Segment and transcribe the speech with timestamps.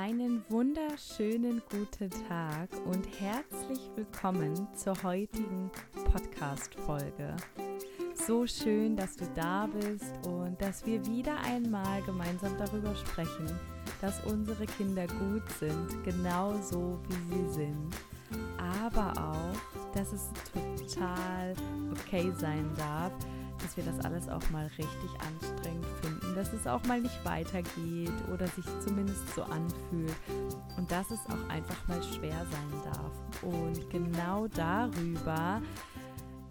[0.00, 5.72] Einen wunderschönen guten Tag und herzlich willkommen zur heutigen
[6.12, 7.34] Podcast-Folge.
[8.14, 13.50] So schön, dass du da bist und dass wir wieder einmal gemeinsam darüber sprechen,
[14.00, 17.90] dass unsere Kinder gut sind, genauso wie sie sind.
[18.56, 21.54] Aber auch, dass es total
[21.90, 23.12] okay sein darf,
[23.60, 28.12] dass wir das alles auch mal richtig anstrengend finden, dass es auch mal nicht weitergeht
[28.32, 30.16] oder sich zumindest so anfühlt
[30.76, 33.42] und dass es auch einfach mal schwer sein darf.
[33.42, 35.62] Und genau darüber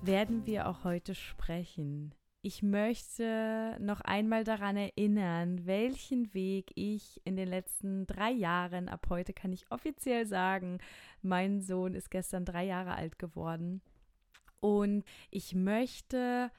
[0.02, 2.14] werden wir auch heute sprechen.
[2.41, 9.08] Ich möchte noch einmal daran erinnern, welchen Weg ich in den letzten drei Jahren, ab
[9.09, 10.78] heute kann ich offiziell sagen,
[11.22, 13.81] mein Sohn ist gestern drei Jahre alt geworden.
[14.59, 16.52] Und ich möchte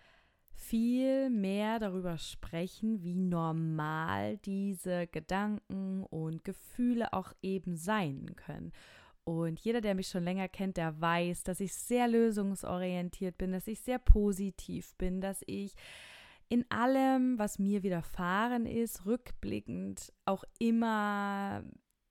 [0.58, 8.72] viel mehr darüber sprechen, wie normal diese Gedanken und Gefühle auch eben sein können.
[9.24, 13.68] Und jeder, der mich schon länger kennt, der weiß, dass ich sehr lösungsorientiert bin, dass
[13.68, 15.74] ich sehr positiv bin, dass ich
[16.48, 21.62] in allem, was mir widerfahren ist, rückblickend auch immer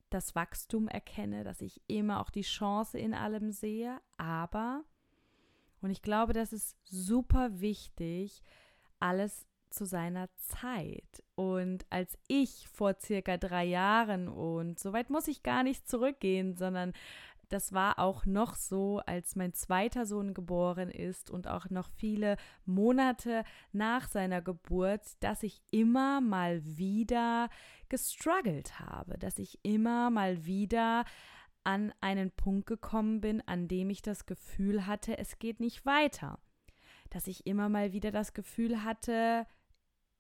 [0.09, 4.83] das Wachstum erkenne, dass ich immer auch die Chance in allem sehe, aber
[5.81, 8.42] und ich glaube, das ist super wichtig,
[9.00, 11.23] alles zu seiner Zeit.
[11.36, 16.56] Und als ich vor circa drei Jahren, und so weit muss ich gar nicht zurückgehen,
[16.56, 16.94] sondern
[17.50, 22.36] das war auch noch so, als mein zweiter Sohn geboren ist und auch noch viele
[22.66, 27.50] Monate nach seiner Geburt, dass ich immer mal wieder
[27.88, 31.06] gestruggelt habe, dass ich immer mal wieder
[31.67, 36.39] an einen Punkt gekommen bin, an dem ich das Gefühl hatte, es geht nicht weiter.
[37.09, 39.45] Dass ich immer mal wieder das Gefühl hatte,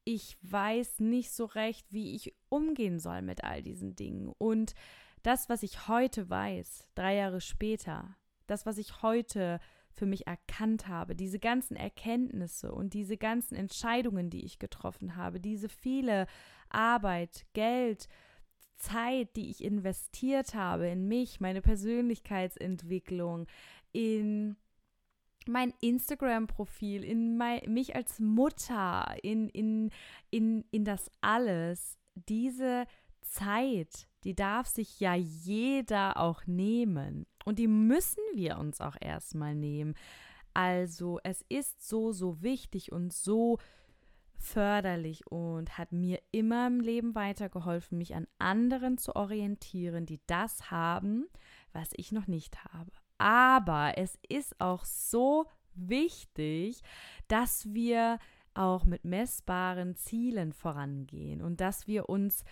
[0.03, 4.27] ich weiß nicht so recht, wie ich umgehen soll mit all diesen Dingen.
[4.37, 4.73] Und
[5.23, 10.89] das, was ich heute weiß, drei Jahre später, das, was ich heute für mich erkannt
[10.89, 16.27] habe, diese ganzen Erkenntnisse und diese ganzen Entscheidungen, die ich getroffen habe, diese viele
[16.67, 18.09] Arbeit, Geld,
[18.77, 23.47] Zeit, die ich investiert habe in mich, meine Persönlichkeitsentwicklung,
[23.91, 24.55] in
[25.47, 29.91] mein Instagram-Profil, in mein, mich als Mutter, in, in,
[30.29, 32.85] in, in das alles, diese
[33.21, 37.25] Zeit, die darf sich ja jeder auch nehmen.
[37.45, 39.95] Und die müssen wir uns auch erstmal nehmen.
[40.53, 43.59] Also es ist so, so wichtig und so
[44.37, 50.71] förderlich und hat mir immer im Leben weitergeholfen, mich an anderen zu orientieren, die das
[50.71, 51.27] haben,
[51.73, 52.91] was ich noch nicht habe.
[53.17, 56.81] Aber es ist auch so wichtig,
[57.27, 58.19] dass wir
[58.53, 62.43] auch mit messbaren Zielen vorangehen und dass wir uns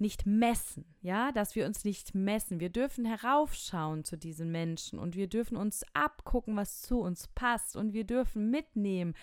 [0.00, 2.60] nicht messen, ja, dass wir uns nicht messen.
[2.60, 7.76] Wir dürfen heraufschauen zu diesen Menschen und wir dürfen uns abgucken, was zu uns passt
[7.76, 9.14] und wir dürfen mitnehmen,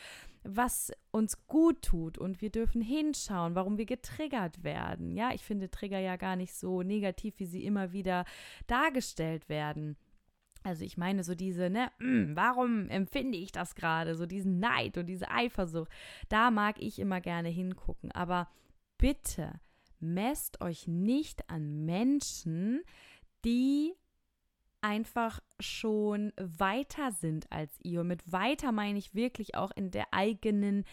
[0.44, 5.12] was uns gut tut und wir dürfen hinschauen, warum wir getriggert werden.
[5.12, 8.26] Ja, ich finde Trigger ja gar nicht so negativ, wie sie immer wieder
[8.68, 9.98] dargestellt werden.
[10.64, 14.98] Also ich meine so diese, ne, mm, warum empfinde ich das gerade, so diesen Neid
[14.98, 15.92] und diese Eifersucht,
[16.30, 18.50] da mag ich immer gerne hingucken, aber
[18.98, 19.60] bitte
[20.00, 22.82] messt euch nicht an Menschen,
[23.46, 23.94] die
[24.82, 28.02] einfach schon weiter sind als ihr.
[28.02, 30.86] Und mit weiter meine ich wirklich auch in der eigenen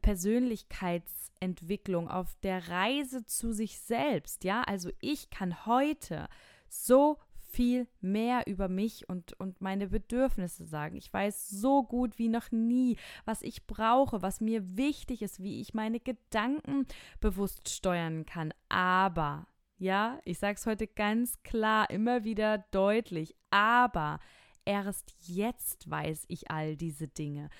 [0.00, 4.44] Persönlichkeitsentwicklung, auf der Reise zu sich selbst.
[4.44, 6.28] Ja, also ich kann heute
[6.68, 7.18] so
[7.52, 10.96] viel mehr über mich und, und meine Bedürfnisse sagen.
[10.96, 15.60] Ich weiß so gut wie noch nie, was ich brauche, was mir wichtig ist, wie
[15.60, 16.86] ich meine Gedanken
[17.20, 18.52] bewusst steuern kann.
[18.68, 19.46] Aber
[19.78, 24.18] ja, ich sage es heute ganz klar, immer wieder deutlich, aber
[24.64, 27.50] erst jetzt weiß ich all diese Dinge.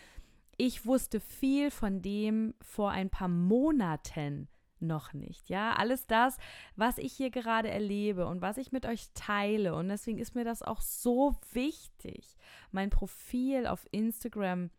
[0.56, 4.48] Ich wusste viel von dem vor ein paar Monaten
[4.82, 5.48] noch nicht.
[5.48, 6.36] Ja, alles das,
[6.76, 9.74] was ich hier gerade erlebe und was ich mit euch teile.
[9.74, 12.36] Und deswegen ist mir das auch so wichtig,
[12.70, 14.70] mein Profil auf Instagram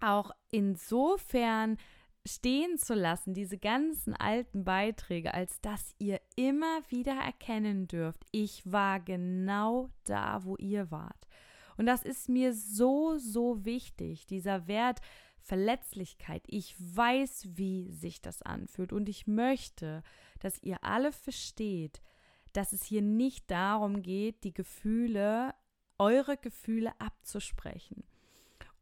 [0.00, 1.78] auch insofern
[2.26, 8.70] stehen zu lassen, diese ganzen alten Beiträge, als dass ihr immer wieder erkennen dürft, ich
[8.70, 11.26] war genau da, wo ihr wart.
[11.76, 15.00] Und das ist mir so, so wichtig, dieser Wert
[15.46, 16.42] Verletzlichkeit.
[16.48, 20.02] Ich weiß, wie sich das anfühlt und ich möchte,
[20.40, 22.02] dass ihr alle versteht,
[22.52, 25.54] dass es hier nicht darum geht, die Gefühle,
[25.98, 28.04] eure Gefühle abzusprechen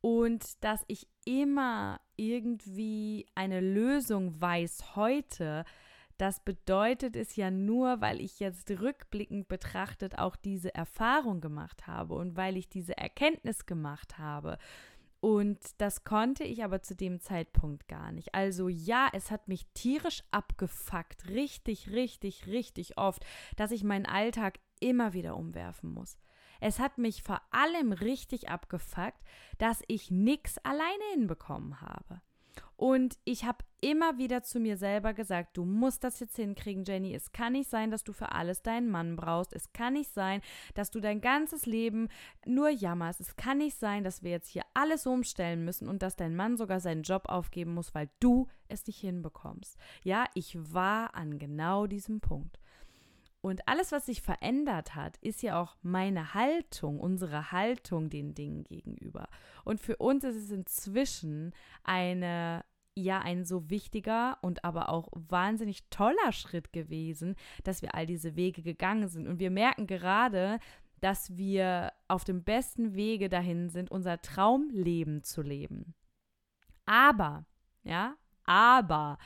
[0.01, 5.65] und dass ich immer irgendwie eine Lösung weiß heute,
[6.19, 12.15] das bedeutet es ja nur, weil ich jetzt rückblickend betrachtet auch diese Erfahrung gemacht habe
[12.15, 14.59] und weil ich diese Erkenntnis gemacht habe.
[15.25, 18.35] Und das konnte ich aber zu dem Zeitpunkt gar nicht.
[18.35, 23.25] Also ja, es hat mich tierisch abgefuckt, richtig, richtig, richtig oft,
[23.57, 26.19] dass ich meinen Alltag immer wieder umwerfen muss.
[26.61, 29.19] Es hat mich vor allem richtig abgefuckt,
[29.57, 32.21] dass ich nichts alleine hinbekommen habe.
[32.85, 37.15] Und ich habe immer wieder zu mir selber gesagt, du musst das jetzt hinkriegen, Jenny.
[37.15, 39.55] Es kann nicht sein, dass du für alles deinen Mann brauchst.
[39.55, 40.43] Es kann nicht sein,
[40.75, 42.09] dass du dein ganzes Leben
[42.45, 43.23] nur jammerst.
[43.23, 46.59] Es kann nicht sein, dass wir jetzt hier alles umstellen müssen und dass dein Mann
[46.59, 49.79] sogar seinen Job aufgeben muss, weil du es nicht hinbekommst.
[50.03, 52.59] Ja, ich war an genau diesem Punkt.
[53.41, 58.65] Und alles, was sich verändert hat, ist ja auch meine Haltung, unsere Haltung den Dingen
[58.65, 59.29] gegenüber.
[59.65, 62.63] Und für uns ist es inzwischen eine
[62.97, 68.37] ja ein so wichtiger und aber auch wahnsinnig toller Schritt gewesen, dass wir all diese
[68.37, 69.27] Wege gegangen sind.
[69.27, 70.59] Und wir merken gerade,
[71.01, 75.95] dass wir auf dem besten Wege dahin sind, unser Traumleben zu leben.
[76.87, 77.45] Aber,
[77.83, 79.19] ja, aber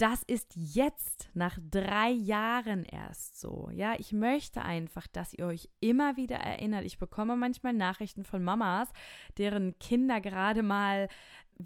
[0.00, 3.68] das ist jetzt nach drei Jahren erst so.
[3.70, 6.86] Ja, ich möchte einfach, dass ihr euch immer wieder erinnert.
[6.86, 8.88] Ich bekomme manchmal Nachrichten von Mamas,
[9.36, 11.08] deren Kinder gerade mal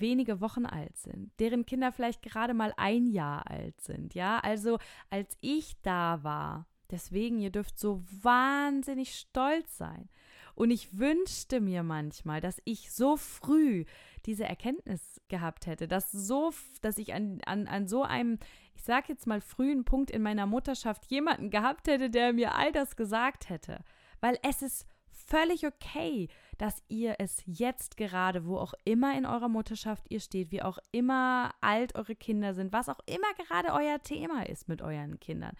[0.00, 4.14] wenige Wochen alt sind, deren Kinder vielleicht gerade mal ein Jahr alt sind.
[4.14, 4.78] Ja, also
[5.10, 10.08] als ich da war, deswegen, ihr dürft so wahnsinnig stolz sein.
[10.54, 13.84] Und ich wünschte mir manchmal, dass ich so früh
[14.24, 18.38] diese Erkenntnis gehabt hätte, dass so, dass ich an, an, an so einem,
[18.74, 22.70] ich sag jetzt mal, frühen Punkt in meiner Mutterschaft jemanden gehabt hätte, der mir all
[22.70, 23.80] das gesagt hätte.
[24.20, 29.48] Weil es ist völlig okay, dass ihr es jetzt gerade, wo auch immer in eurer
[29.48, 34.00] Mutterschaft ihr steht, wie auch immer alt eure Kinder sind, was auch immer gerade euer
[34.02, 35.56] Thema ist mit euren Kindern.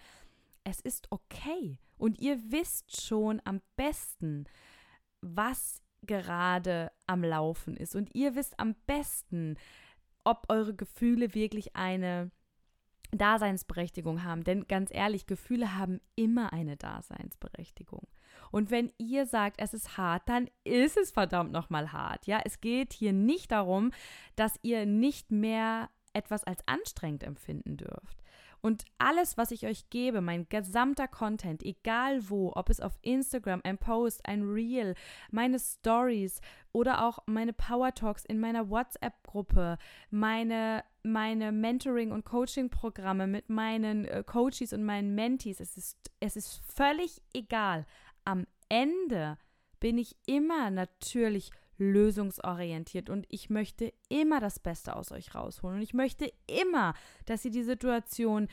[0.63, 1.79] Es ist okay.
[1.97, 4.47] Und ihr wisst schon am besten,
[5.21, 7.95] was gerade am Laufen ist.
[7.95, 9.57] Und ihr wisst am besten,
[10.25, 12.31] ob eure Gefühle wirklich eine
[13.13, 14.45] Daseinsberechtigung haben.
[14.45, 18.07] Denn ganz ehrlich, Gefühle haben immer eine Daseinsberechtigung.
[18.51, 22.27] Und wenn ihr sagt, es ist hart, dann ist es verdammt nochmal hart.
[22.27, 23.91] Ja, es geht hier nicht darum,
[24.37, 28.25] dass ihr nicht mehr etwas als anstrengend empfinden dürft.
[28.65, 33.61] Und alles, was ich euch gebe, mein gesamter Content, egal wo, ob es auf Instagram,
[33.63, 34.95] ein Post, ein Reel,
[35.31, 36.41] meine Stories
[36.73, 39.77] oder auch meine Power Talks in meiner WhatsApp-Gruppe,
[40.11, 46.35] meine, meine Mentoring- und Coaching-Programme mit meinen äh, Coaches und meinen Mentees, es ist, es
[46.35, 47.85] ist völlig egal.
[48.25, 49.39] Am Ende
[49.81, 55.83] bin ich immer natürlich lösungsorientiert und ich möchte immer das Beste aus euch rausholen und
[55.83, 56.95] ich möchte immer,
[57.27, 58.49] dass ihr die Situation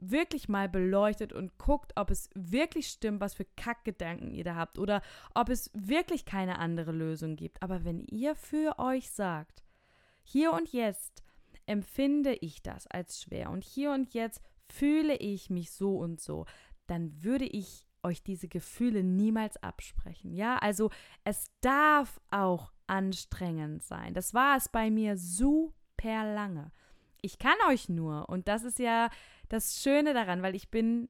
[0.00, 4.78] wirklich mal beleuchtet und guckt, ob es wirklich stimmt, was für Kackgedanken ihr da habt
[4.78, 5.02] oder
[5.34, 7.62] ob es wirklich keine andere Lösung gibt.
[7.62, 9.64] Aber wenn ihr für euch sagt,
[10.22, 11.22] hier und jetzt
[11.66, 16.46] empfinde ich das als schwer und hier und jetzt fühle ich mich so und so,
[16.86, 20.32] dann würde ich euch diese Gefühle niemals absprechen.
[20.32, 20.90] Ja, also
[21.24, 24.14] es darf auch anstrengend sein.
[24.14, 26.70] Das war es bei mir super lange.
[27.20, 29.10] Ich kann euch nur, und das ist ja
[29.48, 31.08] das Schöne daran, weil ich bin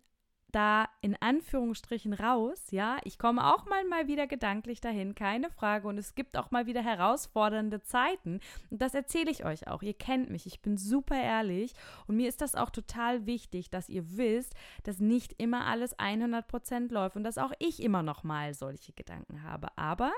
[0.51, 2.99] da in Anführungsstrichen raus, ja.
[3.05, 5.89] Ich komme auch mal, mal wieder gedanklich dahin, keine Frage.
[5.89, 8.41] Und es gibt auch mal wieder herausfordernde Zeiten.
[8.71, 9.83] Und das erzähle ich euch auch.
[9.83, 11.75] Ihr kennt mich, ich bin super ehrlich.
[12.07, 16.93] Und mir ist das auch total wichtig, dass ihr wisst, dass nicht immer alles 100%
[16.93, 19.69] läuft und dass auch ich immer noch mal solche Gedanken habe.
[19.77, 20.13] Aber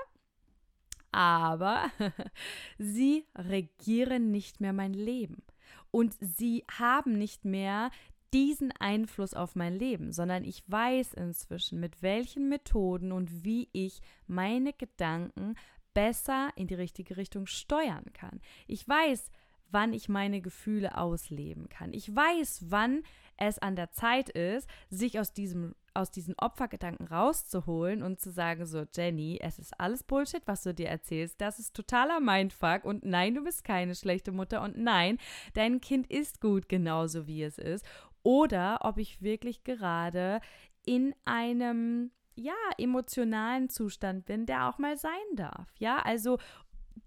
[1.11, 1.91] aber
[2.77, 5.43] sie regieren nicht mehr mein Leben.
[5.91, 7.91] Und sie haben nicht mehr
[8.33, 14.01] diesen Einfluss auf mein Leben, sondern ich weiß inzwischen, mit welchen Methoden und wie ich
[14.27, 15.55] meine Gedanken
[15.93, 18.39] besser in die richtige Richtung steuern kann.
[18.67, 19.29] Ich weiß,
[19.71, 21.93] wann ich meine Gefühle ausleben kann.
[21.93, 23.03] Ich weiß, wann
[23.37, 28.65] es an der Zeit ist, sich aus diesem aus diesen Opfergedanken rauszuholen und zu sagen
[28.65, 31.41] so Jenny, es ist alles Bullshit, was du dir erzählst.
[31.41, 35.17] Das ist totaler Mindfuck und nein, du bist keine schlechte Mutter und nein,
[35.53, 37.85] dein Kind ist gut genauso wie es ist
[38.23, 40.41] oder ob ich wirklich gerade
[40.85, 45.73] in einem ja, emotionalen Zustand bin, der auch mal sein darf.
[45.79, 46.39] Ja, also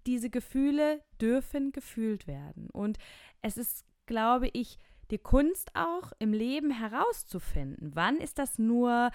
[0.05, 2.69] diese Gefühle dürfen gefühlt werden.
[2.69, 2.97] Und
[3.41, 4.77] es ist, glaube ich,
[5.11, 9.11] die Kunst auch im Leben herauszufinden, wann ist das nur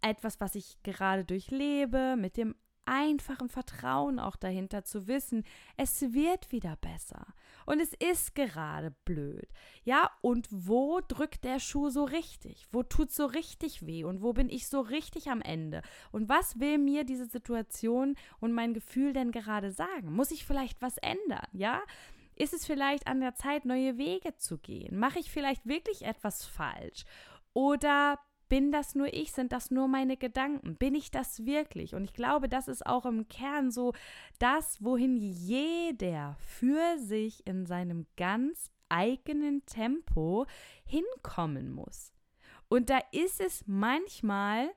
[0.00, 5.44] etwas, was ich gerade durchlebe, mit dem einfachen Vertrauen auch dahinter zu wissen,
[5.76, 7.26] es wird wieder besser.
[7.66, 9.48] Und es ist gerade blöd.
[9.84, 12.66] Ja, und wo drückt der Schuh so richtig?
[12.72, 14.04] Wo tut so richtig weh?
[14.04, 15.82] Und wo bin ich so richtig am Ende?
[16.10, 20.12] Und was will mir diese Situation und mein Gefühl denn gerade sagen?
[20.12, 21.46] Muss ich vielleicht was ändern?
[21.52, 21.82] Ja?
[22.34, 24.98] Ist es vielleicht an der Zeit, neue Wege zu gehen?
[24.98, 27.04] Mache ich vielleicht wirklich etwas falsch?
[27.52, 28.18] Oder
[28.52, 29.32] bin das nur ich?
[29.32, 30.76] Sind das nur meine Gedanken?
[30.76, 31.94] Bin ich das wirklich?
[31.94, 33.94] Und ich glaube, das ist auch im Kern so
[34.38, 40.44] das, wohin jeder für sich in seinem ganz eigenen Tempo
[40.84, 42.12] hinkommen muss.
[42.68, 44.68] Und da ist es manchmal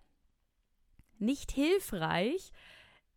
[1.20, 2.54] nicht hilfreich,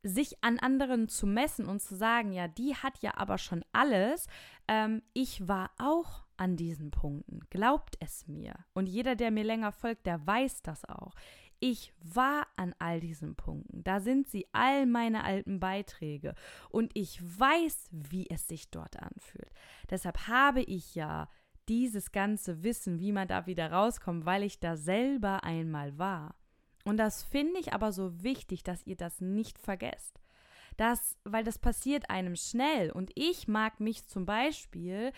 [0.02, 4.26] sich an anderen zu messen und zu sagen, ja, die hat ja aber schon alles.
[4.66, 7.40] Ähm, ich war auch an diesen Punkten.
[7.50, 8.54] Glaubt es mir.
[8.74, 11.14] Und jeder, der mir länger folgt, der weiß das auch.
[11.60, 13.82] Ich war an all diesen Punkten.
[13.82, 16.34] Da sind sie, all meine alten Beiträge.
[16.70, 19.50] Und ich weiß, wie es sich dort anfühlt.
[19.90, 21.28] Deshalb habe ich ja
[21.68, 26.36] dieses ganze Wissen, wie man da wieder rauskommt, weil ich da selber einmal war.
[26.84, 30.20] Und das finde ich aber so wichtig, dass ihr das nicht vergesst.
[30.76, 32.90] Das, weil das passiert einem schnell.
[32.92, 35.12] Und ich mag mich zum Beispiel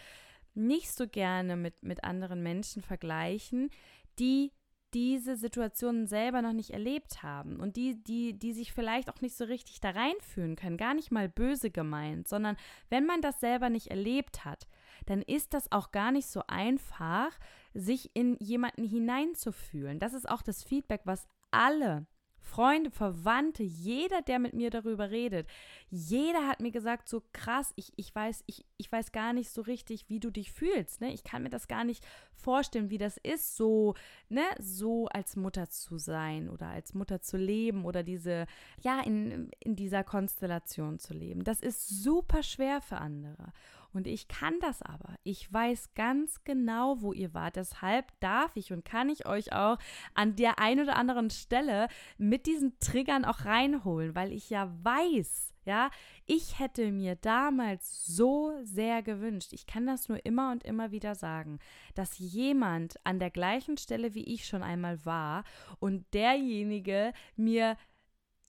[0.55, 3.71] nicht so gerne mit, mit anderen Menschen vergleichen,
[4.19, 4.53] die
[4.95, 9.37] diese Situationen selber noch nicht erlebt haben und die, die, die sich vielleicht auch nicht
[9.37, 12.57] so richtig da reinfühlen können, gar nicht mal böse gemeint, sondern
[12.89, 14.67] wenn man das selber nicht erlebt hat,
[15.07, 17.31] dann ist das auch gar nicht so einfach,
[17.73, 20.01] sich in jemanden hineinzufühlen.
[20.01, 22.07] Das ist auch das Feedback, was alle
[22.51, 25.47] Freunde, Verwandte, jeder, der mit mir darüber redet,
[25.89, 29.63] jeder hat mir gesagt, so krass, ich, ich, weiß, ich, ich weiß gar nicht so
[29.63, 31.01] richtig, wie du dich fühlst.
[31.01, 31.13] Ne?
[31.13, 32.05] Ich kann mir das gar nicht
[32.35, 33.95] vorstellen, wie das ist, so,
[34.29, 38.47] ne, so als Mutter zu sein oder als Mutter zu leben oder diese,
[38.83, 41.45] ja, in, in dieser Konstellation zu leben.
[41.45, 43.53] Das ist super schwer für andere.
[43.93, 45.15] Und ich kann das aber.
[45.25, 47.57] Ich weiß ganz genau, wo ihr wart.
[47.57, 49.79] Deshalb darf ich und kann ich euch auch
[50.15, 55.51] an der einen oder anderen Stelle mit diesen Triggern auch reinholen, weil ich ja weiß,
[55.67, 55.91] ja,
[56.27, 61.15] ich hätte mir damals so sehr gewünscht, ich kann das nur immer und immer wieder
[61.15, 61.59] sagen,
[61.95, 65.45] dass jemand an der gleichen Stelle wie ich schon einmal war
[65.79, 67.77] und derjenige mir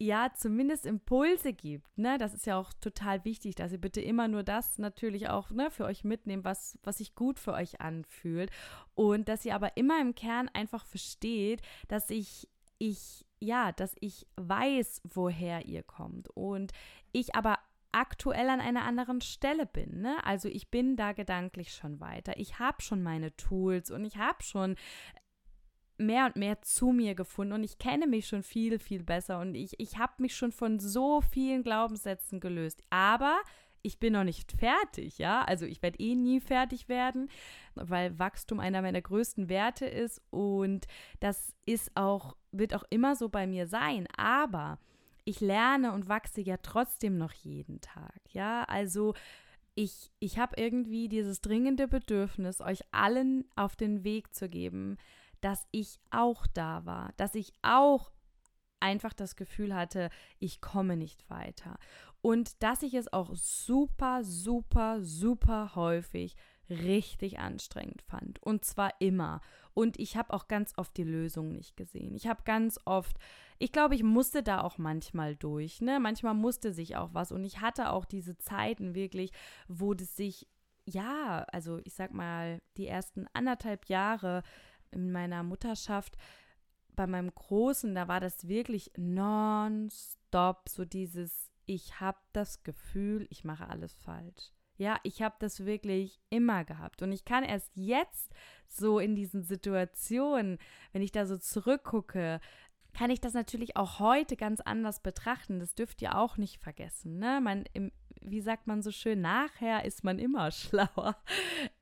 [0.01, 1.97] ja zumindest Impulse gibt.
[1.97, 2.17] Ne?
[2.17, 5.69] Das ist ja auch total wichtig, dass ihr bitte immer nur das natürlich auch ne,
[5.69, 8.51] für euch mitnehmt, was, was sich gut für euch anfühlt.
[8.95, 14.27] Und dass ihr aber immer im Kern einfach versteht, dass ich, ich, ja, dass ich
[14.37, 16.29] weiß, woher ihr kommt.
[16.29, 16.71] Und
[17.11, 17.59] ich aber
[17.91, 20.01] aktuell an einer anderen Stelle bin.
[20.01, 20.15] Ne?
[20.23, 22.37] Also ich bin da gedanklich schon weiter.
[22.37, 24.75] Ich habe schon meine Tools und ich habe schon
[26.01, 29.55] mehr und mehr zu mir gefunden und ich kenne mich schon viel, viel besser und
[29.55, 32.81] ich, ich habe mich schon von so vielen Glaubenssätzen gelöst.
[32.89, 33.39] Aber
[33.83, 35.43] ich bin noch nicht fertig, ja.
[35.43, 37.29] Also ich werde eh nie fertig werden,
[37.75, 40.87] weil Wachstum einer meiner größten Werte ist und
[41.19, 44.07] das ist auch, wird auch immer so bei mir sein.
[44.17, 44.77] Aber
[45.25, 48.63] ich lerne und wachse ja trotzdem noch jeden Tag, ja.
[48.65, 49.13] Also
[49.75, 54.97] ich, ich habe irgendwie dieses dringende Bedürfnis, euch allen auf den Weg zu geben,
[55.41, 58.11] dass ich auch da war, dass ich auch
[58.79, 61.77] einfach das Gefühl hatte, ich komme nicht weiter.
[62.21, 66.35] Und dass ich es auch super, super, super häufig
[66.69, 68.41] richtig anstrengend fand.
[68.41, 69.41] Und zwar immer.
[69.73, 72.13] Und ich habe auch ganz oft die Lösung nicht gesehen.
[72.15, 73.17] Ich habe ganz oft,
[73.57, 75.81] ich glaube, ich musste da auch manchmal durch.
[75.81, 75.99] Ne?
[75.99, 77.31] Manchmal musste sich auch was.
[77.31, 79.31] Und ich hatte auch diese Zeiten wirklich,
[79.67, 80.47] wo das sich,
[80.85, 84.43] ja, also ich sag mal, die ersten anderthalb Jahre
[84.91, 86.17] in meiner Mutterschaft
[86.95, 93.43] bei meinem Großen, da war das wirklich nonstop so dieses, ich habe das Gefühl, ich
[93.43, 94.51] mache alles falsch.
[94.77, 97.01] Ja, ich habe das wirklich immer gehabt.
[97.01, 98.33] Und ich kann erst jetzt
[98.67, 100.57] so in diesen Situationen,
[100.91, 102.39] wenn ich da so zurückgucke,
[102.93, 105.59] kann ich das natürlich auch heute ganz anders betrachten.
[105.59, 107.19] Das dürft ihr auch nicht vergessen.
[107.19, 107.39] Ne?
[107.41, 111.15] Man, im, wie sagt man so schön, nachher ist man immer schlauer.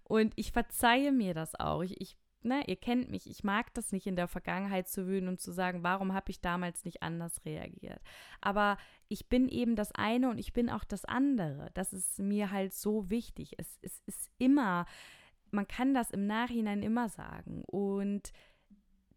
[0.04, 1.82] Und ich verzeihe mir das auch.
[1.84, 5.28] Ich, ich ne, ihr kennt mich, ich mag das nicht in der Vergangenheit zu wühlen
[5.28, 8.02] und zu sagen, warum habe ich damals nicht anders reagiert.
[8.42, 8.78] Aber
[9.08, 11.70] ich bin eben das eine und ich bin auch das andere.
[11.74, 13.56] Das ist mir halt so wichtig.
[13.58, 14.86] Es, es ist immer,
[15.52, 17.64] man kann das im Nachhinein immer sagen.
[17.66, 18.32] Und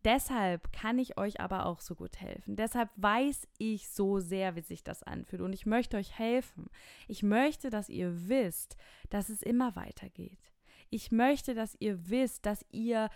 [0.05, 2.57] deshalb kann ich euch aber auch so gut helfen.
[2.57, 5.43] Deshalb weiß ich so sehr, wie sich das anfühlt.
[5.43, 6.69] Und ich möchte euch helfen.
[7.07, 8.77] Ich möchte, dass ihr wisst,
[9.11, 10.52] dass es immer weitergeht
[10.93, 13.09] ich möchte, dass ihr wisst, dass ihr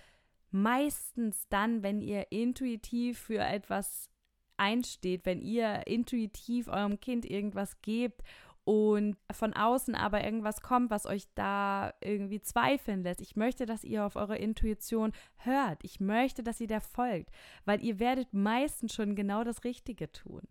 [0.50, 4.10] meistens dann, wenn ihr intuitiv für etwas
[4.56, 8.22] einsteht, wenn ihr intuitiv eurem Kind irgendwas gebt
[8.64, 13.20] und von außen aber irgendwas kommt, was euch da irgendwie zweifeln lässt.
[13.20, 15.78] Ich möchte, dass ihr auf eure Intuition hört.
[15.82, 17.30] Ich möchte, dass ihr der folgt,
[17.64, 20.42] weil ihr werdet meistens schon genau das Richtige tun.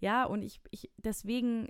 [0.00, 1.68] Ja, und ich, ich deswegen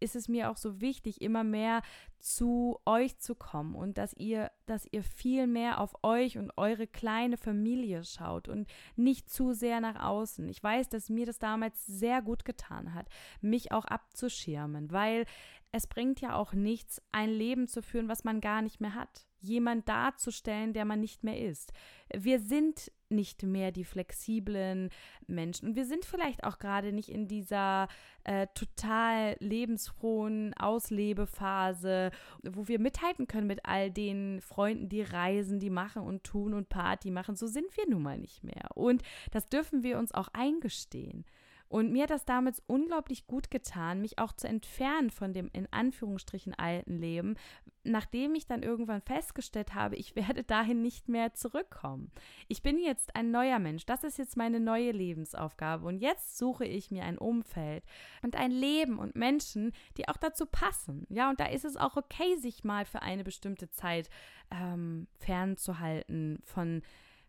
[0.00, 1.82] ist es mir auch so wichtig, immer mehr
[2.18, 6.86] zu euch zu kommen und dass ihr, dass ihr viel mehr auf euch und eure
[6.86, 10.48] kleine Familie schaut und nicht zu sehr nach außen.
[10.48, 13.08] Ich weiß, dass mir das damals sehr gut getan hat,
[13.40, 15.24] mich auch abzuschirmen, weil
[15.72, 19.26] es bringt ja auch nichts, ein Leben zu führen, was man gar nicht mehr hat.
[19.40, 21.72] Jemand darzustellen, der man nicht mehr ist.
[22.14, 24.90] Wir sind nicht mehr die flexiblen
[25.26, 25.74] Menschen.
[25.74, 27.88] Wir sind vielleicht auch gerade nicht in dieser
[28.24, 32.10] äh, total lebensfrohen Auslebephase,
[32.42, 36.68] wo wir mithalten können mit all den Freunden, die reisen, die machen und tun und
[36.68, 37.34] Party machen.
[37.34, 38.68] So sind wir nun mal nicht mehr.
[38.74, 41.24] Und das dürfen wir uns auch eingestehen.
[41.70, 45.72] Und mir hat das damals unglaublich gut getan, mich auch zu entfernen von dem in
[45.72, 47.36] Anführungsstrichen alten Leben,
[47.84, 52.10] nachdem ich dann irgendwann festgestellt habe, ich werde dahin nicht mehr zurückkommen.
[52.48, 56.64] Ich bin jetzt ein neuer Mensch, das ist jetzt meine neue Lebensaufgabe und jetzt suche
[56.64, 57.84] ich mir ein Umfeld
[58.22, 61.06] und ein Leben und Menschen, die auch dazu passen.
[61.08, 64.10] Ja, und da ist es auch okay, sich mal für eine bestimmte Zeit
[64.50, 66.82] ähm, fernzuhalten von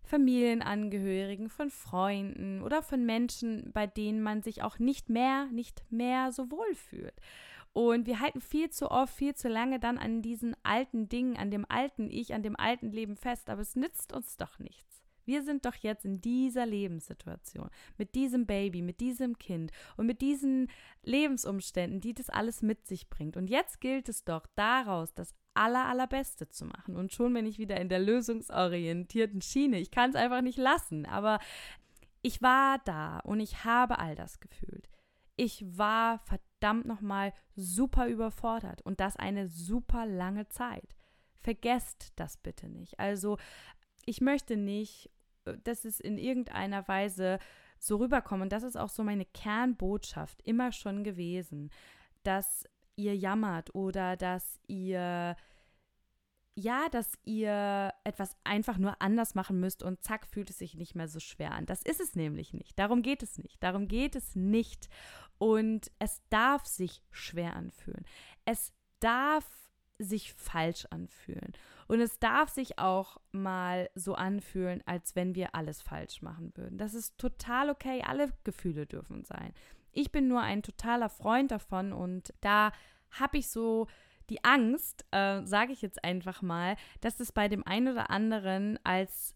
[0.04, 6.32] Familienangehörigen, von Freunden oder von Menschen, bei denen man sich auch nicht mehr, nicht mehr
[6.32, 7.16] so wohl fühlt.
[7.74, 11.52] Und wir halten viel zu oft, viel zu lange dann an diesen alten Dingen, an
[11.52, 14.92] dem alten Ich, an dem alten Leben fest, aber es nützt uns doch nichts.
[15.26, 20.22] Wir sind doch jetzt in dieser Lebenssituation, mit diesem Baby, mit diesem Kind und mit
[20.22, 20.70] diesen
[21.04, 23.38] Lebensumständen, die das alles mit sich bringt.
[23.38, 26.96] Und jetzt gilt es doch daraus, das aller, allerbeste zu machen.
[26.96, 29.80] Und schon bin ich wieder in der lösungsorientierten Schiene.
[29.80, 31.06] Ich kann es einfach nicht lassen.
[31.06, 31.40] Aber
[32.22, 34.90] ich war da und ich habe all das gefühlt.
[35.36, 40.96] Ich war verdammt nochmal super überfordert und das eine super lange Zeit.
[41.40, 43.00] Vergesst das bitte nicht.
[43.00, 43.38] Also,
[44.06, 45.10] ich möchte nicht,
[45.46, 47.40] äh, dass es in irgendeiner Weise
[47.80, 48.44] so rüberkommt.
[48.44, 51.72] Und das ist auch so meine Kernbotschaft immer schon gewesen,
[52.24, 52.68] dass
[53.02, 55.36] ihr jammert oder dass ihr
[56.56, 60.96] ja, dass ihr etwas einfach nur anders machen müsst und zack, fühlt es sich nicht
[60.96, 61.66] mehr so schwer an.
[61.66, 62.78] Das ist es nämlich nicht.
[62.78, 63.64] Darum geht es nicht.
[63.64, 64.90] Darum geht es nicht.
[65.38, 68.06] Und es darf sich schwer anfühlen.
[68.46, 69.46] Es darf
[69.98, 71.54] sich falsch anfühlen.
[71.88, 76.78] Und es darf sich auch mal so anfühlen, als wenn wir alles falsch machen würden.
[76.78, 78.04] Das ist total okay.
[78.06, 79.54] Alle Gefühle dürfen sein.
[79.92, 82.72] Ich bin nur ein totaler Freund davon und da
[83.12, 83.88] habe ich so
[84.30, 88.80] die Angst, äh, sage ich jetzt einfach mal, dass es bei dem einen oder anderen
[88.86, 89.36] als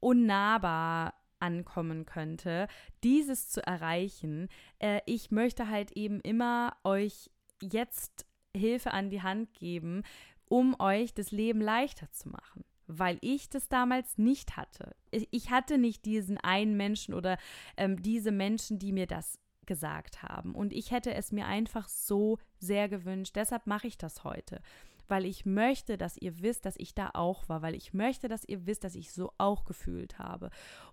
[0.00, 2.68] unnahbar ankommen könnte,
[3.02, 4.48] dieses zu erreichen.
[4.78, 7.30] Äh, ich möchte halt eben immer euch
[7.60, 10.02] jetzt Hilfe an die Hand geben,
[10.46, 14.96] um euch das Leben leichter zu machen weil ich das damals nicht hatte.
[15.10, 17.36] Ich hatte nicht diesen einen Menschen oder
[17.76, 20.56] ähm, diese Menschen, die mir das gesagt haben.
[20.56, 23.36] Und ich hätte es mir einfach so sehr gewünscht.
[23.36, 24.60] Deshalb mache ich das heute.
[25.06, 28.44] Weil ich möchte, dass ihr wisst, dass ich da auch war, weil ich möchte, dass
[28.44, 30.50] ihr wisst, dass ich so auch gefühlt habe.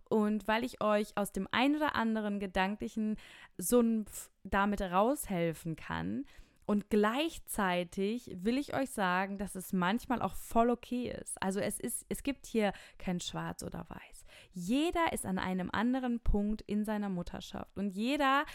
[0.07, 3.17] Und weil ich euch aus dem ein oder anderen gedanklichen
[3.57, 6.25] Sumpf damit raushelfen kann,
[6.67, 11.39] und gleichzeitig will ich euch sagen, dass es manchmal auch voll okay ist.
[11.41, 14.14] Also es ist, es gibt hier kein Schwarz oder Weiß.
[14.51, 18.45] Jeder ist an einem anderen Punkt in seiner Mutterschaft und jeder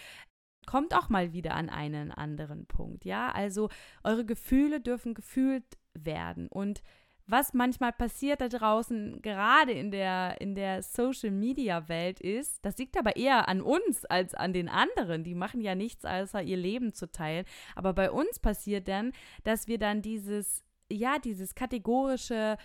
[0.66, 3.04] kommt auch mal wieder an einen anderen Punkt.
[3.04, 3.68] Ja, also
[4.04, 5.64] eure Gefühle dürfen gefühlt
[5.94, 6.82] werden und
[7.30, 13.14] was manchmal passiert da draußen, gerade in der, in der Social-Media-Welt ist, das liegt aber
[13.14, 15.22] eher an uns als an den anderen.
[15.22, 17.46] Die machen ja nichts, außer ihr Leben zu teilen.
[17.76, 19.12] Aber bei uns passiert dann,
[19.44, 22.57] dass wir dann dieses, ja, dieses kategorische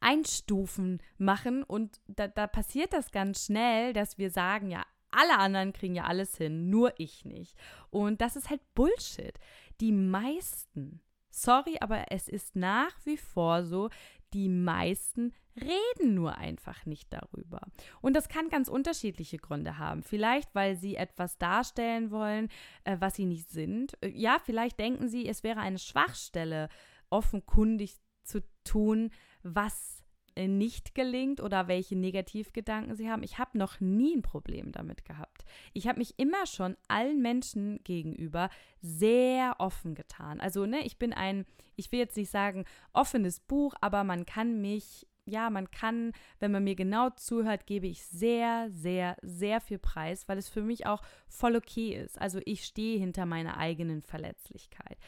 [0.00, 5.72] Einstufen machen und da, da passiert das ganz schnell, dass wir sagen, ja, alle anderen
[5.72, 7.56] kriegen ja alles hin, nur ich nicht.
[7.90, 9.38] Und das ist halt Bullshit.
[9.80, 11.00] Die meisten
[11.36, 13.90] Sorry, aber es ist nach wie vor so,
[14.34, 17.60] die meisten reden nur einfach nicht darüber.
[18.00, 20.04] Und das kann ganz unterschiedliche Gründe haben.
[20.04, 22.50] Vielleicht, weil sie etwas darstellen wollen,
[22.84, 23.94] äh, was sie nicht sind.
[24.00, 26.68] Äh, ja, vielleicht denken sie, es wäre eine Schwachstelle,
[27.14, 29.10] offenkundig zu tun,
[29.42, 30.02] was
[30.34, 33.22] äh, nicht gelingt oder welche Negativgedanken sie haben.
[33.22, 35.44] Ich habe noch nie ein Problem damit gehabt.
[35.72, 38.50] Ich habe mich immer schon allen Menschen gegenüber
[38.80, 40.40] sehr offen getan.
[40.40, 41.46] Also, ne, ich bin ein,
[41.76, 46.52] ich will jetzt nicht sagen offenes Buch, aber man kann mich ja, man kann, wenn
[46.52, 50.84] man mir genau zuhört, gebe ich sehr, sehr, sehr viel Preis, weil es für mich
[50.84, 52.20] auch voll okay ist.
[52.20, 54.98] Also ich stehe hinter meiner eigenen Verletzlichkeit.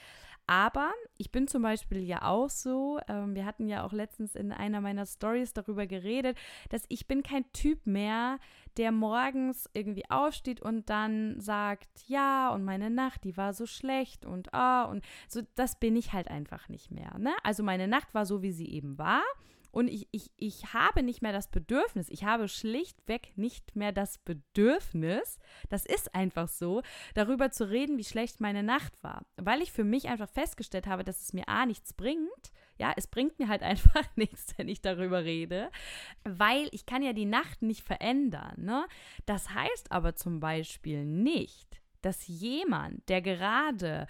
[0.47, 4.53] Aber ich bin zum Beispiel ja auch so, ähm, wir hatten ja auch letztens in
[4.53, 8.39] einer meiner Stories darüber geredet, dass ich bin kein Typ mehr,
[8.77, 14.25] der morgens irgendwie aufsteht und dann sagt, ja, und meine Nacht, die war so schlecht
[14.25, 17.19] und ah, und so, das bin ich halt einfach nicht mehr.
[17.19, 17.35] Ne?
[17.43, 19.23] Also meine Nacht war so, wie sie eben war.
[19.71, 24.19] Und ich, ich, ich habe nicht mehr das Bedürfnis, ich habe schlichtweg nicht mehr das
[24.19, 26.83] Bedürfnis, das ist einfach so,
[27.15, 29.27] darüber zu reden, wie schlecht meine Nacht war.
[29.37, 32.53] Weil ich für mich einfach festgestellt habe, dass es mir A nichts bringt.
[32.79, 35.71] Ja, es bringt mir halt einfach nichts, wenn ich darüber rede,
[36.25, 38.55] weil ich kann ja die Nacht nicht verändern.
[38.59, 38.87] Ne?
[39.25, 44.07] Das heißt aber zum Beispiel nicht, dass jemand, der gerade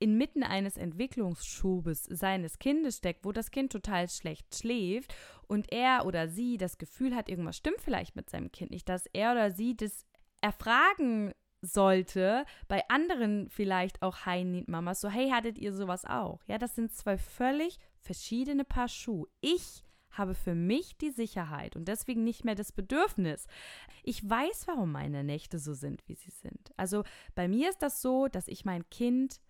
[0.00, 5.14] inmitten eines Entwicklungsschubes seines Kindes steckt, wo das Kind total schlecht schläft
[5.46, 9.06] und er oder sie das Gefühl hat, irgendwas stimmt vielleicht mit seinem Kind nicht, dass
[9.12, 10.06] er oder sie das
[10.40, 11.32] erfragen
[11.62, 16.40] sollte, bei anderen vielleicht auch High-Need-Mamas, so, hey, hattet ihr sowas auch?
[16.46, 19.28] Ja, das sind zwei völlig verschiedene Paar Schuhe.
[19.42, 23.46] Ich habe für mich die Sicherheit und deswegen nicht mehr das Bedürfnis.
[24.02, 26.72] Ich weiß, warum meine Nächte so sind, wie sie sind.
[26.76, 29.40] Also bei mir ist das so, dass ich mein Kind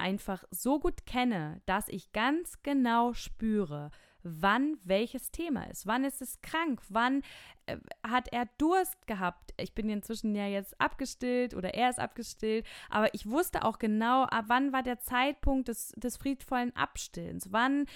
[0.00, 3.90] einfach so gut kenne, dass ich ganz genau spüre,
[4.22, 5.86] wann welches Thema ist.
[5.86, 6.80] Wann ist es krank?
[6.88, 7.22] Wann
[7.66, 9.54] äh, hat er Durst gehabt?
[9.56, 14.24] Ich bin inzwischen ja jetzt abgestillt oder er ist abgestillt, aber ich wusste auch genau,
[14.24, 17.52] ab wann war der Zeitpunkt des, des friedvollen Abstillens?
[17.52, 17.86] Wann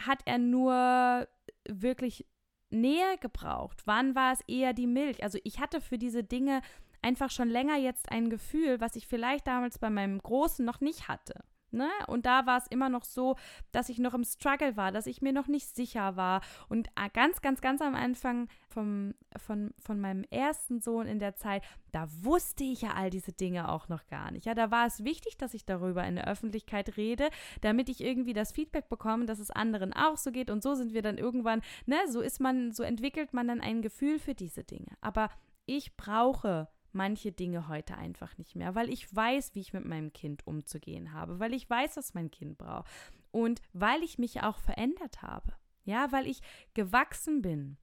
[0.00, 1.28] hat er nur
[1.68, 2.26] wirklich
[2.70, 3.82] Nähe gebraucht?
[3.84, 5.22] Wann war es eher die Milch?
[5.22, 6.62] Also ich hatte für diese Dinge
[7.02, 11.08] einfach schon länger jetzt ein Gefühl, was ich vielleicht damals bei meinem Großen noch nicht
[11.08, 11.44] hatte.
[11.74, 11.90] Ne?
[12.06, 13.36] Und da war es immer noch so,
[13.72, 16.40] dass ich noch im Struggle war, dass ich mir noch nicht sicher war.
[16.68, 21.36] Und äh, ganz, ganz, ganz am Anfang vom, von, von meinem ersten Sohn in der
[21.36, 24.46] Zeit, da wusste ich ja all diese Dinge auch noch gar nicht.
[24.46, 27.28] Ja, da war es wichtig, dass ich darüber in der Öffentlichkeit rede,
[27.60, 30.50] damit ich irgendwie das Feedback bekomme, dass es anderen auch so geht.
[30.50, 33.82] Und so sind wir dann irgendwann, ne, so ist man, so entwickelt man dann ein
[33.82, 34.96] Gefühl für diese Dinge.
[35.00, 35.28] Aber
[35.66, 40.12] ich brauche manche Dinge heute einfach nicht mehr, weil ich weiß, wie ich mit meinem
[40.12, 42.90] Kind umzugehen habe, weil ich weiß, was mein Kind braucht
[43.30, 45.54] und weil ich mich auch verändert habe.
[45.84, 46.40] Ja, weil ich
[46.72, 47.76] gewachsen bin.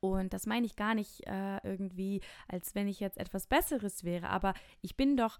[0.00, 4.30] Und das meine ich gar nicht äh, irgendwie, als wenn ich jetzt etwas Besseres wäre,
[4.30, 5.38] aber ich bin doch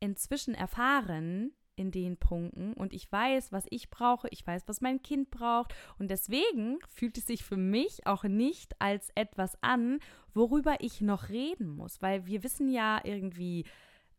[0.00, 5.02] inzwischen erfahren, in den Punkten und ich weiß, was ich brauche, ich weiß, was mein
[5.02, 10.00] Kind braucht und deswegen fühlt es sich für mich auch nicht als etwas an,
[10.34, 13.64] worüber ich noch reden muss, weil wir wissen ja irgendwie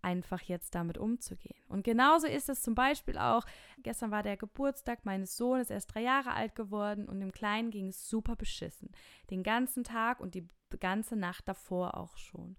[0.01, 1.59] einfach jetzt damit umzugehen.
[1.67, 3.43] Und genauso ist es zum Beispiel auch,
[3.83, 7.71] gestern war der Geburtstag meines Sohnes, er ist drei Jahre alt geworden und dem Kleinen
[7.71, 8.91] ging es super beschissen.
[9.29, 10.47] Den ganzen Tag und die
[10.79, 12.55] ganze Nacht davor auch schon.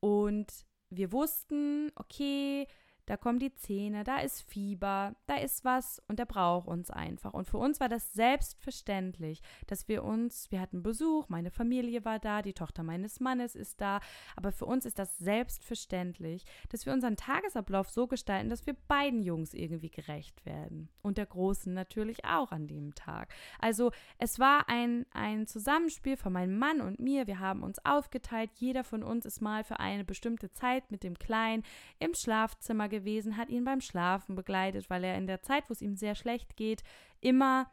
[0.00, 2.66] Und wir wussten, okay,
[3.10, 7.34] da kommen die Zähne, da ist Fieber, da ist was und der braucht uns einfach.
[7.34, 12.20] Und für uns war das selbstverständlich, dass wir uns, wir hatten Besuch, meine Familie war
[12.20, 13.98] da, die Tochter meines Mannes ist da,
[14.36, 19.24] aber für uns ist das selbstverständlich, dass wir unseren Tagesablauf so gestalten, dass wir beiden
[19.24, 20.88] Jungs irgendwie gerecht werden.
[21.02, 23.34] Und der Großen natürlich auch an dem Tag.
[23.58, 27.26] Also es war ein, ein Zusammenspiel von meinem Mann und mir.
[27.26, 28.50] Wir haben uns aufgeteilt.
[28.54, 31.64] Jeder von uns ist mal für eine bestimmte Zeit mit dem Kleinen
[31.98, 35.72] im Schlafzimmer gewesen gewesen, hat ihn beim Schlafen begleitet, weil er in der Zeit, wo
[35.72, 36.82] es ihm sehr schlecht geht,
[37.20, 37.70] immer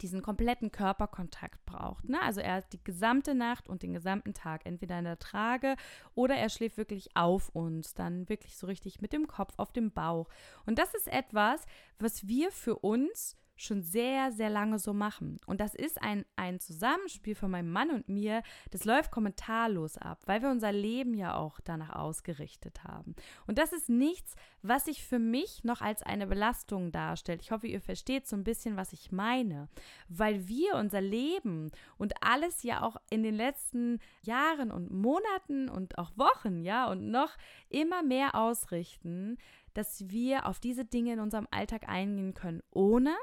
[0.00, 2.08] diesen kompletten Körperkontakt braucht.
[2.08, 2.20] Ne?
[2.22, 5.76] Also er hat die gesamte Nacht und den gesamten Tag entweder in der Trage
[6.14, 9.90] oder er schläft wirklich auf uns, dann wirklich so richtig mit dem Kopf auf dem
[9.90, 10.28] Bauch.
[10.66, 11.64] Und das ist etwas,
[11.98, 15.38] was wir für uns schon sehr, sehr lange so machen.
[15.46, 20.22] Und das ist ein, ein Zusammenspiel von meinem Mann und mir, das läuft kommentarlos ab,
[20.26, 23.14] weil wir unser Leben ja auch danach ausgerichtet haben.
[23.46, 27.42] Und das ist nichts, was sich für mich noch als eine Belastung darstellt.
[27.42, 29.68] Ich hoffe, ihr versteht so ein bisschen, was ich meine,
[30.08, 35.98] weil wir unser Leben und alles ja auch in den letzten Jahren und Monaten und
[35.98, 37.36] auch Wochen, ja, und noch
[37.68, 39.36] immer mehr ausrichten,
[39.74, 43.14] dass wir auf diese Dinge in unserem Alltag eingehen können, ohne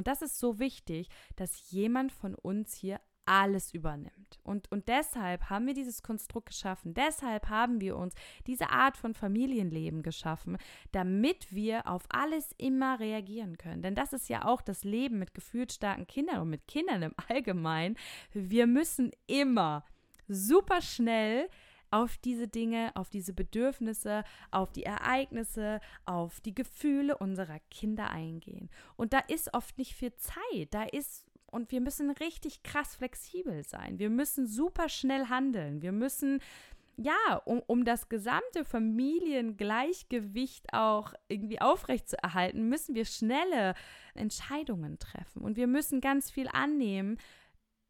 [0.00, 4.40] und das ist so wichtig, dass jemand von uns hier alles übernimmt.
[4.42, 6.94] Und, und deshalb haben wir dieses Konstrukt geschaffen.
[6.94, 8.14] Deshalb haben wir uns
[8.46, 10.56] diese Art von Familienleben geschaffen,
[10.92, 13.82] damit wir auf alles immer reagieren können.
[13.82, 17.98] Denn das ist ja auch das Leben mit gefühlsstarken Kindern und mit Kindern im Allgemeinen.
[18.32, 19.84] Wir müssen immer
[20.28, 21.50] super schnell
[21.90, 28.70] auf diese Dinge, auf diese Bedürfnisse, auf die Ereignisse, auf die Gefühle unserer Kinder eingehen.
[28.96, 30.68] Und da ist oft nicht viel Zeit.
[30.70, 33.98] Da ist und wir müssen richtig krass flexibel sein.
[33.98, 35.82] Wir müssen super schnell handeln.
[35.82, 36.40] Wir müssen
[36.96, 43.74] ja, um, um das gesamte Familiengleichgewicht auch irgendwie aufrechtzuerhalten, müssen wir schnelle
[44.14, 45.42] Entscheidungen treffen.
[45.42, 47.18] Und wir müssen ganz viel annehmen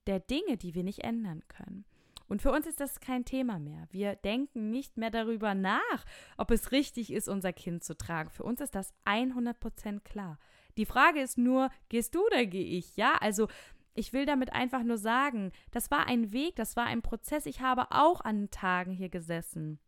[0.07, 1.85] der Dinge, die wir nicht ändern können.
[2.31, 3.89] Und für uns ist das kein Thema mehr.
[3.91, 6.05] Wir denken nicht mehr darüber nach,
[6.37, 8.31] ob es richtig ist, unser Kind zu tragen.
[8.31, 10.39] Für uns ist das 100% klar.
[10.77, 12.97] Die Frage ist nur, gehst du oder gehe ich?
[12.97, 13.49] Ja, also
[13.95, 17.47] ich will damit einfach nur sagen, das war ein Weg, das war ein Prozess.
[17.47, 19.81] Ich habe auch an Tagen hier gesessen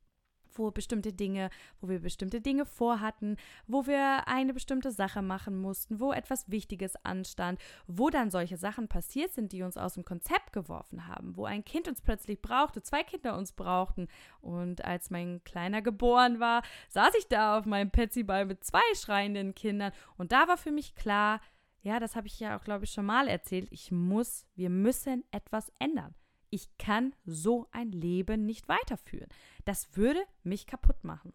[0.58, 3.36] wo bestimmte Dinge, wo wir bestimmte Dinge vorhatten,
[3.66, 8.88] wo wir eine bestimmte Sache machen mussten, wo etwas Wichtiges anstand, wo dann solche Sachen
[8.88, 12.82] passiert sind, die uns aus dem Konzept geworfen haben, wo ein Kind uns plötzlich brauchte,
[12.82, 14.08] zwei Kinder uns brauchten.
[14.40, 19.54] Und als mein Kleiner geboren war, saß ich da auf meinem Petsyball mit zwei schreienden
[19.54, 21.40] Kindern und da war für mich klar,
[21.82, 23.68] ja, das habe ich ja auch, glaube ich, schon mal erzählt.
[23.70, 26.14] Ich muss, wir müssen etwas ändern.
[26.54, 29.28] Ich kann so ein Leben nicht weiterführen.
[29.64, 31.32] Das würde mich kaputt machen.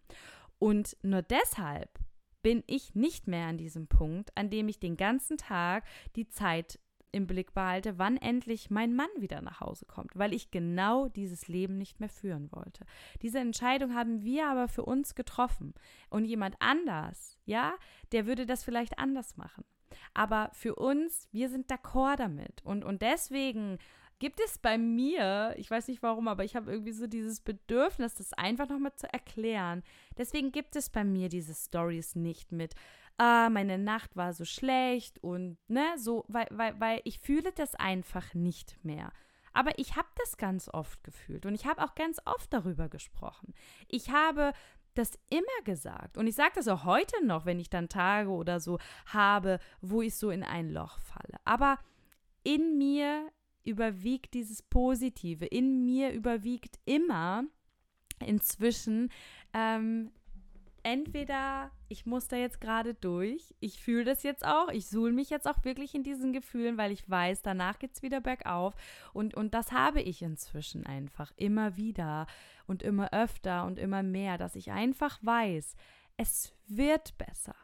[0.60, 1.98] Und nur deshalb
[2.42, 6.78] bin ich nicht mehr an diesem Punkt, an dem ich den ganzen Tag die Zeit
[7.10, 11.48] im Blick behalte, wann endlich mein Mann wieder nach Hause kommt, weil ich genau dieses
[11.48, 12.84] Leben nicht mehr führen wollte.
[13.22, 15.74] Diese Entscheidung haben wir aber für uns getroffen.
[16.10, 17.74] Und jemand anders, ja,
[18.12, 19.64] der würde das vielleicht anders machen.
[20.14, 22.62] Aber für uns, wir sind d'accord damit.
[22.62, 23.78] Und, und deswegen
[24.18, 28.14] gibt es bei mir, ich weiß nicht warum, aber ich habe irgendwie so dieses Bedürfnis,
[28.14, 29.82] das einfach nochmal zu erklären.
[30.16, 32.74] Deswegen gibt es bei mir diese Stories nicht mit,
[33.18, 37.74] ah, meine Nacht war so schlecht und, ne, so, weil, weil, weil ich fühle das
[37.74, 39.12] einfach nicht mehr.
[39.52, 43.54] Aber ich habe das ganz oft gefühlt und ich habe auch ganz oft darüber gesprochen.
[43.88, 44.52] Ich habe
[44.94, 46.18] das immer gesagt.
[46.18, 50.02] Und ich sage das auch heute noch, wenn ich dann Tage oder so habe, wo
[50.02, 51.38] ich so in ein Loch falle.
[51.44, 51.78] Aber
[52.42, 53.30] in mir
[53.68, 55.46] überwiegt dieses Positive.
[55.46, 57.44] In mir überwiegt immer
[58.24, 59.10] inzwischen
[59.54, 60.10] ähm,
[60.82, 65.30] entweder ich muss da jetzt gerade durch, ich fühle das jetzt auch, ich suhle mich
[65.30, 68.74] jetzt auch wirklich in diesen Gefühlen, weil ich weiß, danach geht es wieder bergauf.
[69.12, 72.26] Und, und das habe ich inzwischen einfach immer wieder
[72.66, 75.76] und immer öfter und immer mehr, dass ich einfach weiß,
[76.16, 77.54] es wird besser.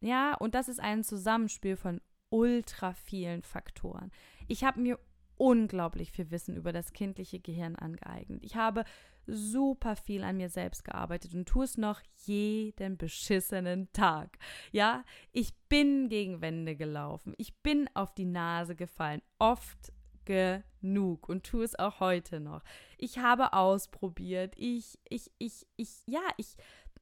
[0.00, 4.10] Ja, und das ist ein Zusammenspiel von ultra vielen Faktoren.
[4.46, 4.98] Ich habe mir
[5.38, 8.44] unglaublich viel Wissen über das kindliche Gehirn angeeignet.
[8.44, 8.84] Ich habe
[9.26, 14.38] super viel an mir selbst gearbeitet und tue es noch jeden beschissenen Tag.
[14.72, 17.34] Ja, ich bin gegen Wände gelaufen.
[17.36, 19.22] Ich bin auf die Nase gefallen.
[19.38, 19.92] Oft
[20.24, 22.62] genug und tue es auch heute noch.
[22.98, 24.54] Ich habe ausprobiert.
[24.56, 26.56] Ich, ich, ich, ich, ja, ich,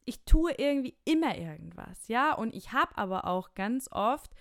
[0.05, 2.09] ich tue irgendwie immer irgendwas.
[2.09, 4.33] Ja, und ich habe aber auch ganz oft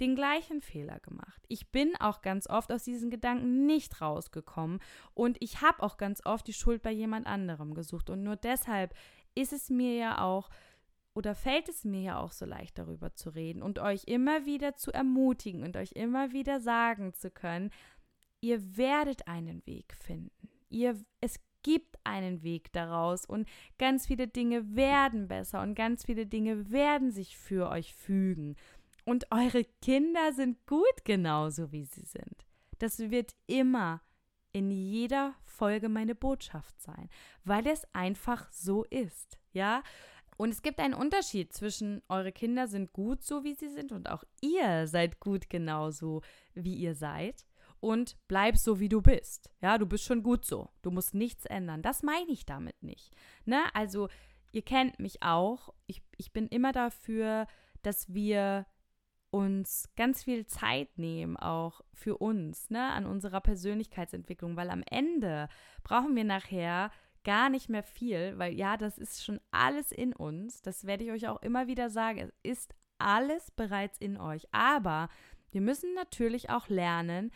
[0.00, 1.42] den gleichen Fehler gemacht.
[1.48, 4.80] Ich bin auch ganz oft aus diesen Gedanken nicht rausgekommen
[5.14, 8.10] und ich habe auch ganz oft die Schuld bei jemand anderem gesucht.
[8.10, 8.94] Und nur deshalb
[9.34, 10.50] ist es mir ja auch
[11.14, 14.76] oder fällt es mir ja auch so leicht darüber zu reden und euch immer wieder
[14.76, 17.70] zu ermutigen und euch immer wieder sagen zu können,
[18.40, 20.48] ihr werdet einen Weg finden.
[20.68, 26.26] Ihr, es gibt einen Weg daraus und ganz viele Dinge werden besser und ganz viele
[26.26, 28.56] Dinge werden sich für euch fügen.
[29.10, 32.46] Und eure Kinder sind gut genauso, wie sie sind.
[32.78, 34.02] Das wird immer
[34.52, 37.08] in jeder Folge meine Botschaft sein,
[37.42, 39.82] weil es einfach so ist, ja?
[40.36, 44.08] Und es gibt einen Unterschied zwischen eure Kinder sind gut so, wie sie sind und
[44.08, 46.22] auch ihr seid gut genauso,
[46.54, 47.44] wie ihr seid
[47.80, 49.50] und bleib so, wie du bist.
[49.60, 50.68] Ja, du bist schon gut so.
[50.82, 51.82] Du musst nichts ändern.
[51.82, 53.12] Das meine ich damit nicht.
[53.44, 53.60] Ne?
[53.74, 54.08] Also,
[54.52, 55.74] ihr kennt mich auch.
[55.88, 57.48] Ich, ich bin immer dafür,
[57.82, 58.66] dass wir
[59.30, 65.48] uns ganz viel Zeit nehmen, auch für uns, ne, an unserer Persönlichkeitsentwicklung, weil am Ende
[65.82, 66.90] brauchen wir nachher
[67.24, 70.62] gar nicht mehr viel, weil ja, das ist schon alles in uns.
[70.62, 72.18] Das werde ich euch auch immer wieder sagen.
[72.18, 74.46] Es ist alles bereits in euch.
[74.52, 75.08] Aber
[75.50, 77.30] wir müssen natürlich auch lernen,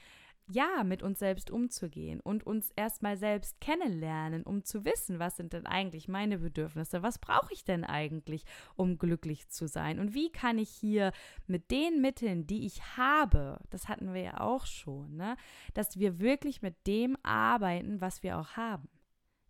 [0.47, 5.55] ja, mit uns selbst umzugehen und uns erstmal selbst kennenlernen, um zu wissen, was sind
[5.55, 8.45] denn eigentlich meine Bedürfnisse, was brauche ich denn eigentlich,
[8.77, 11.13] um glücklich zu sein und wie kann ich hier
[11.47, 15.37] mit den Mitteln, die ich habe, das hatten wir ja auch schon, ne,
[15.73, 18.89] dass wir wirklich mit dem arbeiten, was wir auch haben.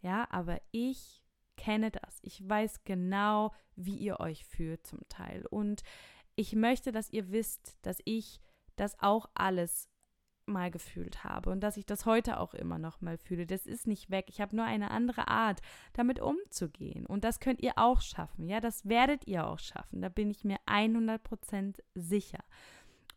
[0.00, 1.24] Ja, aber ich
[1.56, 2.18] kenne das.
[2.22, 5.82] Ich weiß genau, wie ihr euch fühlt zum Teil und
[6.36, 8.40] ich möchte, dass ihr wisst, dass ich
[8.76, 9.88] das auch alles
[10.46, 13.46] mal gefühlt habe und dass ich das heute auch immer noch mal fühle.
[13.46, 14.26] Das ist nicht weg.
[14.28, 15.60] Ich habe nur eine andere Art,
[15.92, 17.06] damit umzugehen.
[17.06, 18.48] Und das könnt ihr auch schaffen.
[18.48, 20.02] Ja, das werdet ihr auch schaffen.
[20.02, 22.40] Da bin ich mir 100% sicher.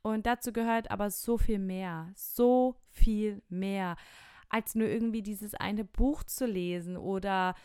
[0.01, 3.97] Und dazu gehört aber so viel mehr, so viel mehr,
[4.49, 7.55] als nur irgendwie dieses eine Buch zu lesen oder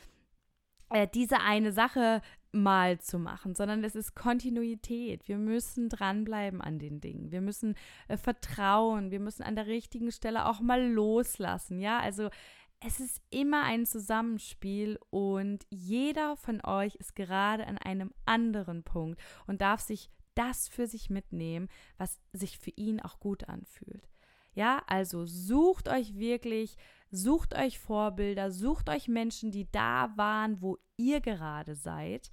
[0.93, 5.27] äh, diese eine Sache mal zu machen, sondern es ist Kontinuität.
[5.27, 7.33] Wir müssen dranbleiben an den Dingen.
[7.33, 7.75] Wir müssen
[8.09, 9.11] äh, vertrauen.
[9.11, 11.81] Wir müssen an der richtigen Stelle auch mal loslassen.
[11.81, 12.29] Ja, also
[12.85, 19.21] es ist immer ein Zusammenspiel und jeder von euch ist gerade an einem anderen Punkt
[19.47, 24.09] und darf sich das für sich mitnehmen, was sich für ihn auch gut anfühlt.
[24.55, 26.77] Ja, also sucht euch wirklich,
[27.13, 32.31] sucht euch Vorbilder, sucht euch Menschen, die da waren, wo ihr gerade seid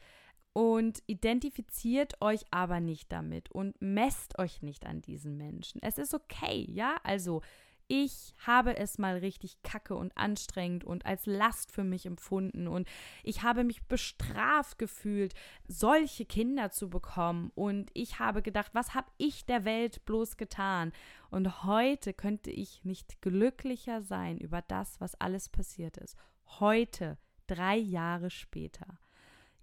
[0.53, 5.79] und identifiziert euch aber nicht damit und messt euch nicht an diesen Menschen.
[5.83, 7.41] Es ist okay, ja, also
[7.89, 12.87] ich habe es mal richtig kacke und anstrengend und als Last für mich empfunden und
[13.23, 15.33] ich habe mich bestraft gefühlt,
[15.67, 20.93] solche Kinder zu bekommen und ich habe gedacht, was habe ich der Welt bloß getan?
[21.31, 26.15] Und heute könnte ich nicht glücklicher sein über das, was alles passiert ist.
[26.59, 28.99] Heute, drei Jahre später.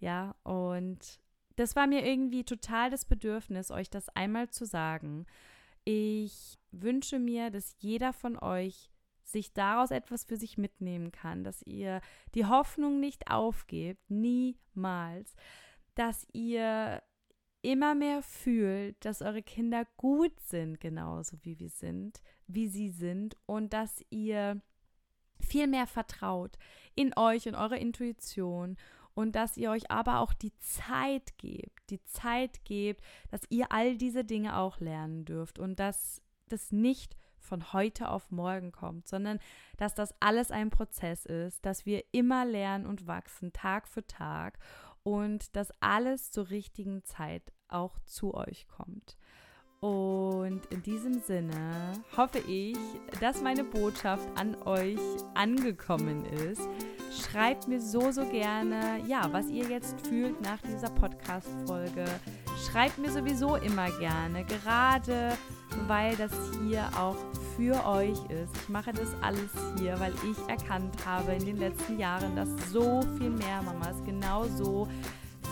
[0.00, 1.20] Ja, und
[1.54, 5.26] das war mir irgendwie total das Bedürfnis, euch das einmal zu sagen.
[5.88, 8.90] Ich wünsche mir, dass jeder von euch
[9.22, 12.00] sich daraus etwas für sich mitnehmen kann, dass ihr
[12.34, 15.36] die Hoffnung nicht aufgebt, niemals,
[15.94, 17.02] dass ihr
[17.62, 23.36] immer mehr fühlt, dass eure Kinder gut sind, genauso wie wir sind, wie sie sind
[23.46, 24.60] und dass ihr
[25.38, 26.58] viel mehr vertraut
[26.96, 28.76] in euch und eure Intuition
[29.16, 33.96] und dass ihr euch aber auch die Zeit gebt, die Zeit gebt, dass ihr all
[33.96, 39.38] diese Dinge auch lernen dürft und dass das nicht von heute auf morgen kommt, sondern
[39.78, 44.58] dass das alles ein Prozess ist, dass wir immer lernen und wachsen, Tag für Tag
[45.02, 49.16] und dass alles zur richtigen Zeit auch zu euch kommt.
[49.80, 52.76] Und in diesem Sinne hoffe ich,
[53.20, 55.00] dass meine Botschaft an euch
[55.34, 56.68] angekommen ist.
[57.16, 62.04] Schreibt mir so, so gerne, ja, was ihr jetzt fühlt nach dieser Podcast-Folge.
[62.70, 65.32] Schreibt mir sowieso immer gerne, gerade
[65.86, 67.16] weil das hier auch
[67.56, 68.54] für euch ist.
[68.62, 73.02] Ich mache das alles hier, weil ich erkannt habe in den letzten Jahren, dass so
[73.18, 74.86] viel mehr Mamas genau so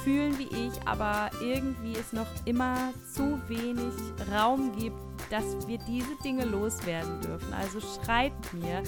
[0.03, 3.95] fühlen wie ich, aber irgendwie es noch immer zu wenig
[4.31, 4.97] Raum gibt,
[5.31, 7.53] dass wir diese Dinge loswerden dürfen.
[7.55, 8.83] Also schreibt mir.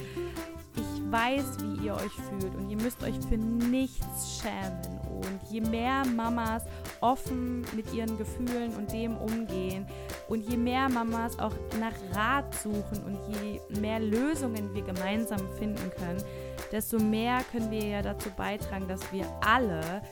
[1.11, 4.97] Weiß, wie ihr euch fühlt und ihr müsst euch für nichts schämen.
[5.09, 6.65] Und je mehr Mamas
[7.01, 9.87] offen mit ihren Gefühlen und dem umgehen
[10.29, 15.91] und je mehr Mamas auch nach Rat suchen und je mehr Lösungen wir gemeinsam finden
[15.97, 16.23] können,
[16.71, 20.03] desto mehr können wir ja dazu beitragen, dass wir alle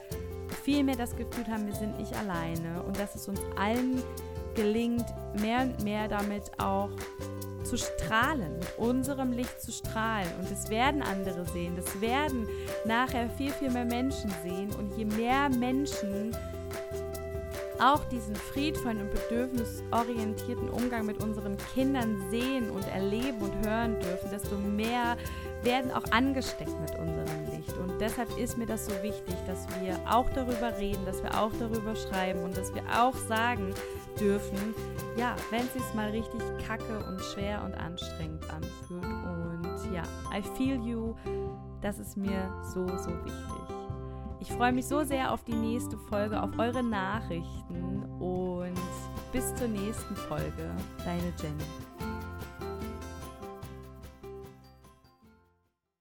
[0.62, 4.02] viel mehr das Gefühl haben, wir sind nicht alleine und dass es uns allen
[4.54, 5.04] gelingt,
[5.40, 6.90] mehr und mehr damit auch
[7.76, 10.28] zu strahlen, mit unserem Licht zu strahlen.
[10.38, 12.46] Und es werden andere sehen, das werden
[12.84, 14.70] nachher viel, viel mehr Menschen sehen.
[14.78, 16.36] Und je mehr Menschen
[17.80, 24.30] auch diesen friedvollen und bedürfnisorientierten Umgang mit unseren Kindern sehen und erleben und hören dürfen,
[24.30, 25.16] desto mehr
[25.64, 26.96] werden auch angesteckt mit.
[26.96, 27.08] Und
[28.04, 31.96] deshalb ist mir das so wichtig, dass wir auch darüber reden, dass wir auch darüber
[31.96, 33.74] schreiben und dass wir auch sagen
[34.20, 34.74] dürfen,
[35.16, 39.04] ja, wenn es sich mal richtig kacke und schwer und anstrengend anfühlt.
[39.04, 40.02] Und ja,
[40.36, 41.14] I feel you,
[41.80, 43.76] das ist mir so, so wichtig.
[44.40, 48.78] Ich freue mich so sehr auf die nächste Folge, auf eure Nachrichten und
[49.32, 50.70] bis zur nächsten Folge.
[50.98, 51.83] Deine Jenny.